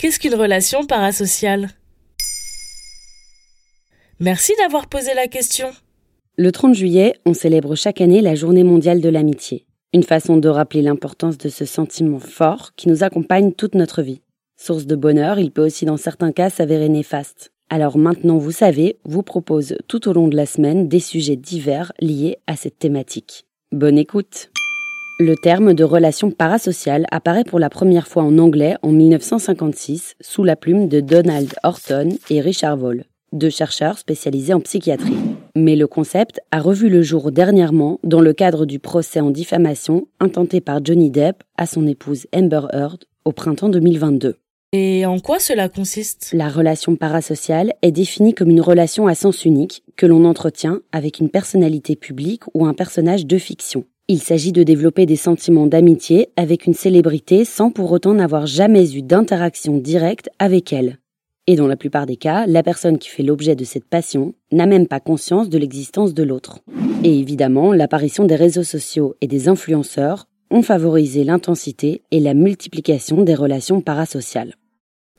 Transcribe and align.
Qu'est-ce 0.00 0.18
qu'une 0.18 0.34
relation 0.34 0.86
parasociale? 0.86 1.68
Merci 4.18 4.54
d'avoir 4.56 4.88
posé 4.88 5.12
la 5.12 5.28
question. 5.28 5.68
Le 6.38 6.50
30 6.50 6.74
juillet, 6.74 7.16
on 7.26 7.34
célèbre 7.34 7.74
chaque 7.74 8.00
année 8.00 8.22
la 8.22 8.34
Journée 8.34 8.64
mondiale 8.64 9.02
de 9.02 9.10
l'amitié. 9.10 9.66
Une 9.92 10.02
façon 10.02 10.38
de 10.38 10.48
rappeler 10.48 10.80
l'importance 10.80 11.36
de 11.36 11.50
ce 11.50 11.66
sentiment 11.66 12.18
fort 12.18 12.70
qui 12.76 12.88
nous 12.88 13.04
accompagne 13.04 13.52
toute 13.52 13.74
notre 13.74 14.00
vie. 14.00 14.22
Source 14.56 14.86
de 14.86 14.96
bonheur, 14.96 15.38
il 15.38 15.50
peut 15.50 15.66
aussi 15.66 15.84
dans 15.84 15.98
certains 15.98 16.32
cas 16.32 16.48
s'avérer 16.48 16.88
néfaste. 16.88 17.52
Alors 17.68 17.98
maintenant 17.98 18.38
vous 18.38 18.52
savez, 18.52 18.96
vous 19.04 19.22
propose 19.22 19.76
tout 19.86 20.08
au 20.08 20.14
long 20.14 20.28
de 20.28 20.36
la 20.36 20.46
semaine 20.46 20.88
des 20.88 21.00
sujets 21.00 21.36
divers 21.36 21.92
liés 22.00 22.38
à 22.46 22.56
cette 22.56 22.78
thématique. 22.78 23.44
Bonne 23.70 23.98
écoute 23.98 24.50
Le 25.20 25.36
terme 25.36 25.74
de 25.74 25.84
relation 25.84 26.30
parasociale 26.30 27.04
apparaît 27.10 27.44
pour 27.44 27.58
la 27.58 27.68
première 27.68 28.08
fois 28.08 28.22
en 28.22 28.38
anglais 28.38 28.76
en 28.80 28.90
1956 28.90 30.14
sous 30.18 30.44
la 30.44 30.56
plume 30.56 30.88
de 30.88 31.00
Donald 31.00 31.52
Horton 31.62 32.08
et 32.30 32.40
Richard 32.40 32.78
Voll, 32.78 33.04
deux 33.30 33.50
chercheurs 33.50 33.98
spécialisés 33.98 34.54
en 34.54 34.60
psychiatrie. 34.60 35.18
Mais 35.54 35.76
le 35.76 35.86
concept 35.86 36.40
a 36.52 36.60
revu 36.60 36.88
le 36.88 37.02
jour 37.02 37.32
dernièrement 37.32 38.00
dans 38.02 38.22
le 38.22 38.32
cadre 38.32 38.64
du 38.64 38.78
procès 38.78 39.20
en 39.20 39.28
diffamation 39.28 40.06
intenté 40.20 40.62
par 40.62 40.82
Johnny 40.82 41.10
Depp 41.10 41.42
à 41.58 41.66
son 41.66 41.86
épouse 41.86 42.26
Amber 42.34 42.62
Heard 42.72 43.04
au 43.26 43.32
printemps 43.32 43.68
2022. 43.68 44.36
Et 44.72 45.04
en 45.04 45.18
quoi 45.18 45.38
cela 45.38 45.68
consiste? 45.68 46.30
La 46.32 46.48
relation 46.48 46.96
parasociale 46.96 47.74
est 47.82 47.92
définie 47.92 48.32
comme 48.32 48.48
une 48.48 48.62
relation 48.62 49.06
à 49.06 49.14
sens 49.14 49.44
unique 49.44 49.82
que 49.96 50.06
l'on 50.06 50.24
entretient 50.24 50.80
avec 50.92 51.18
une 51.18 51.28
personnalité 51.28 51.94
publique 51.94 52.44
ou 52.54 52.64
un 52.64 52.72
personnage 52.72 53.26
de 53.26 53.36
fiction. 53.36 53.84
Il 54.12 54.20
s'agit 54.20 54.50
de 54.50 54.64
développer 54.64 55.06
des 55.06 55.14
sentiments 55.14 55.68
d'amitié 55.68 56.30
avec 56.34 56.66
une 56.66 56.74
célébrité 56.74 57.44
sans 57.44 57.70
pour 57.70 57.92
autant 57.92 58.12
n'avoir 58.12 58.44
jamais 58.44 58.96
eu 58.96 59.02
d'interaction 59.02 59.78
directe 59.78 60.28
avec 60.40 60.72
elle. 60.72 60.98
Et 61.46 61.54
dans 61.54 61.68
la 61.68 61.76
plupart 61.76 62.06
des 62.06 62.16
cas, 62.16 62.44
la 62.48 62.64
personne 62.64 62.98
qui 62.98 63.08
fait 63.08 63.22
l'objet 63.22 63.54
de 63.54 63.62
cette 63.62 63.84
passion 63.84 64.34
n'a 64.50 64.66
même 64.66 64.88
pas 64.88 64.98
conscience 64.98 65.48
de 65.48 65.58
l'existence 65.58 66.12
de 66.12 66.24
l'autre. 66.24 66.58
Et 67.04 67.20
évidemment, 67.20 67.72
l'apparition 67.72 68.24
des 68.24 68.34
réseaux 68.34 68.64
sociaux 68.64 69.14
et 69.20 69.28
des 69.28 69.46
influenceurs 69.46 70.26
ont 70.50 70.62
favorisé 70.62 71.22
l'intensité 71.22 72.02
et 72.10 72.18
la 72.18 72.34
multiplication 72.34 73.22
des 73.22 73.36
relations 73.36 73.80
parasociales. 73.80 74.56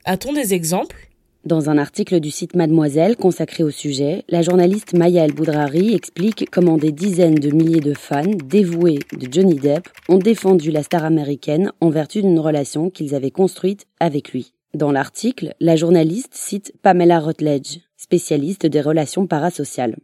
A-t-on 0.04 0.34
des 0.34 0.52
exemples? 0.52 1.08
Dans 1.44 1.68
un 1.68 1.76
article 1.76 2.20
du 2.20 2.30
site 2.30 2.54
Mademoiselle 2.54 3.16
consacré 3.16 3.64
au 3.64 3.70
sujet, 3.70 4.24
la 4.28 4.42
journaliste 4.42 4.92
Maya 4.92 5.24
El 5.24 5.32
Boudrari 5.32 5.92
explique 5.92 6.48
comment 6.52 6.76
des 6.76 6.92
dizaines 6.92 7.34
de 7.34 7.50
milliers 7.50 7.80
de 7.80 7.94
fans 7.94 8.30
dévoués 8.44 9.00
de 9.12 9.26
Johnny 9.28 9.56
Depp 9.56 9.88
ont 10.08 10.18
défendu 10.18 10.70
la 10.70 10.84
star 10.84 11.04
américaine 11.04 11.72
en 11.80 11.90
vertu 11.90 12.22
d'une 12.22 12.38
relation 12.38 12.90
qu'ils 12.90 13.16
avaient 13.16 13.32
construite 13.32 13.86
avec 13.98 14.30
lui. 14.30 14.52
Dans 14.72 14.92
l'article, 14.92 15.52
la 15.58 15.74
journaliste 15.74 16.32
cite 16.32 16.74
Pamela 16.80 17.18
Rutledge, 17.18 17.80
spécialiste 17.96 18.66
des 18.66 18.80
relations 18.80 19.26
parasociales. 19.26 19.96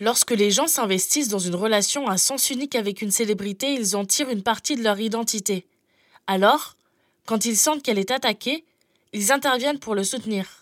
Lorsque 0.00 0.30
les 0.30 0.50
gens 0.50 0.66
s'investissent 0.66 1.28
dans 1.28 1.38
une 1.38 1.56
relation 1.56 2.08
à 2.08 2.16
sens 2.16 2.48
unique 2.48 2.74
avec 2.74 3.02
une 3.02 3.10
célébrité, 3.10 3.74
ils 3.74 3.96
en 3.96 4.06
tirent 4.06 4.30
une 4.30 4.42
partie 4.42 4.76
de 4.76 4.82
leur 4.82 4.98
identité. 4.98 5.66
Alors, 6.26 6.78
quand 7.26 7.44
ils 7.44 7.58
sentent 7.58 7.82
qu'elle 7.82 7.98
est 7.98 8.10
attaquée, 8.10 8.64
ils 9.12 9.30
interviennent 9.30 9.78
pour 9.78 9.94
le 9.94 10.04
soutenir. 10.04 10.59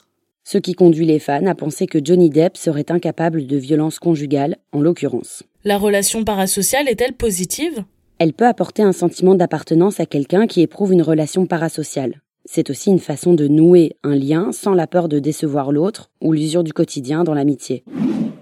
Ce 0.50 0.56
qui 0.56 0.72
conduit 0.72 1.04
les 1.04 1.18
fans 1.18 1.44
à 1.44 1.54
penser 1.54 1.86
que 1.86 1.98
Johnny 2.02 2.30
Depp 2.30 2.56
serait 2.56 2.90
incapable 2.90 3.46
de 3.46 3.56
violence 3.58 3.98
conjugale, 3.98 4.56
en 4.72 4.80
l'occurrence. 4.80 5.42
La 5.62 5.76
relation 5.76 6.24
parasociale 6.24 6.88
est-elle 6.88 7.12
positive? 7.12 7.84
Elle 8.18 8.32
peut 8.32 8.46
apporter 8.46 8.82
un 8.82 8.94
sentiment 8.94 9.34
d'appartenance 9.34 10.00
à 10.00 10.06
quelqu'un 10.06 10.46
qui 10.46 10.62
éprouve 10.62 10.94
une 10.94 11.02
relation 11.02 11.44
parasociale. 11.44 12.22
C'est 12.46 12.70
aussi 12.70 12.88
une 12.88 12.98
façon 12.98 13.34
de 13.34 13.46
nouer 13.46 13.92
un 14.02 14.16
lien 14.16 14.50
sans 14.52 14.72
la 14.72 14.86
peur 14.86 15.10
de 15.10 15.18
décevoir 15.18 15.70
l'autre 15.70 16.08
ou 16.22 16.32
l'usure 16.32 16.64
du 16.64 16.72
quotidien 16.72 17.24
dans 17.24 17.34
l'amitié. 17.34 17.84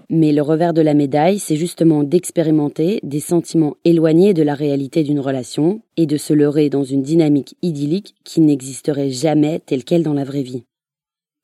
Mais 0.09 0.31
le 0.31 0.41
revers 0.41 0.73
de 0.73 0.81
la 0.81 0.93
médaille, 0.93 1.39
c'est 1.39 1.57
justement 1.57 2.03
d'expérimenter 2.03 3.01
des 3.03 3.19
sentiments 3.19 3.75
éloignés 3.83 4.33
de 4.33 4.43
la 4.43 4.55
réalité 4.55 5.03
d'une 5.03 5.19
relation 5.19 5.81
et 5.97 6.05
de 6.05 6.15
se 6.15 6.31
leurrer 6.31 6.69
dans 6.69 6.85
une 6.85 7.03
dynamique 7.03 7.57
idyllique 7.61 8.15
qui 8.23 8.39
n'existerait 8.39 9.09
jamais 9.09 9.59
telle 9.65 9.83
qu'elle 9.83 10.03
dans 10.03 10.13
la 10.13 10.23
vraie 10.23 10.43
vie. 10.43 10.63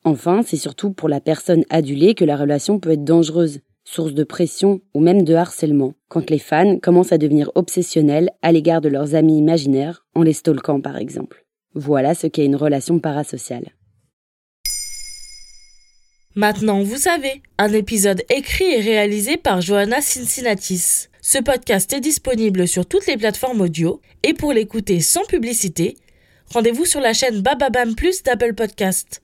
Enfin, 0.06 0.42
c'est 0.46 0.58
surtout 0.58 0.92
pour 0.92 1.08
la 1.08 1.22
personne 1.22 1.64
adulée 1.70 2.14
que 2.14 2.26
la 2.26 2.36
relation 2.36 2.80
peut 2.80 2.92
être 2.92 3.06
dangereuse, 3.06 3.62
source 3.86 4.14
de 4.14 4.24
pression 4.24 4.82
ou 4.94 5.00
même 5.00 5.24
de 5.24 5.34
harcèlement, 5.34 5.94
quand 6.10 6.30
les 6.30 6.40
fans 6.40 6.78
commencent 6.80 7.14
à 7.14 7.18
devenir 7.18 7.52
obsessionnels 7.56 8.30
à 8.42 8.52
l'égard 8.52 8.82
de 8.82 8.90
leurs 8.90 9.16
amis 9.16 9.38
imaginaires, 9.38 10.06
en 10.14 10.24
les 10.24 10.34
stalkant 10.34 10.82
par 10.82 10.98
exemple. 10.98 11.46
Voilà 11.74 12.16
ce 12.16 12.28
qu'est 12.28 12.46
une 12.46 12.56
relation 12.56 13.00
parasociale. 13.00 13.72
Maintenant, 16.36 16.82
vous 16.82 16.98
savez, 16.98 17.42
un 17.60 17.72
épisode 17.72 18.24
écrit 18.30 18.66
et 18.66 18.82
réalisé 18.82 19.38
par 19.38 19.62
Johanna 19.62 20.02
Cincinnatis. 20.02 21.10
Ce 21.22 21.38
podcast 21.38 21.94
est 21.94 22.00
disponible 22.00 22.68
sur 22.68 22.86
toutes 22.86 23.06
les 23.06 23.18
plateformes 23.18 23.62
audio 23.62 24.02
et 24.24 24.34
pour 24.34 24.52
l'écouter 24.52 25.00
sans 25.00 25.24
publicité, 25.26 25.96
rendez-vous 26.52 26.86
sur 26.86 27.00
la 27.00 27.14
chaîne 27.14 27.42
Bababam 27.42 27.96
Plus 27.96 28.24
d'Apple 28.24 28.56
Podcast. 28.56 29.22